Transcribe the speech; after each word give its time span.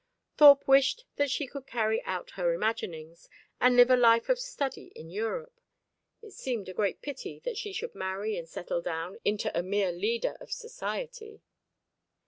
Thorpe 0.35 0.67
wished 0.67 1.05
that 1.17 1.29
she 1.29 1.45
could 1.45 1.67
carry 1.67 2.03
out 2.05 2.31
her 2.31 2.55
imaginings 2.55 3.29
and 3.59 3.75
live 3.77 3.91
a 3.91 3.95
life 3.95 4.29
of 4.29 4.39
study 4.39 4.85
in 4.95 5.11
Europe; 5.11 5.61
it 6.23 6.31
seemed 6.33 6.67
a 6.67 6.73
great 6.73 7.03
pity 7.03 7.39
that 7.45 7.55
she 7.55 7.71
should 7.71 7.93
marry 7.93 8.35
and 8.35 8.49
settle 8.49 8.81
down 8.81 9.19
into 9.23 9.55
a 9.55 9.61
mere 9.61 9.91
leader 9.91 10.37
of 10.41 10.51
society. 10.51 11.43